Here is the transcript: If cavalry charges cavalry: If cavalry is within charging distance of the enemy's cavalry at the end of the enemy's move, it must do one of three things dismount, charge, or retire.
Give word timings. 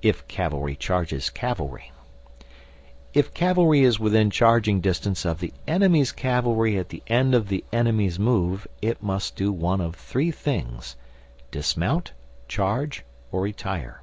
If 0.00 0.28
cavalry 0.28 0.76
charges 0.76 1.28
cavalry: 1.28 1.90
If 3.12 3.34
cavalry 3.34 3.80
is 3.82 3.98
within 3.98 4.30
charging 4.30 4.80
distance 4.80 5.24
of 5.24 5.40
the 5.40 5.52
enemy's 5.66 6.12
cavalry 6.12 6.78
at 6.78 6.90
the 6.90 7.02
end 7.08 7.34
of 7.34 7.48
the 7.48 7.64
enemy's 7.72 8.16
move, 8.16 8.68
it 8.80 9.02
must 9.02 9.34
do 9.34 9.50
one 9.50 9.80
of 9.80 9.96
three 9.96 10.30
things 10.30 10.94
dismount, 11.50 12.12
charge, 12.46 13.04
or 13.32 13.40
retire. 13.42 14.02